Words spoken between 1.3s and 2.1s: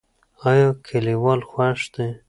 خوښ دي؟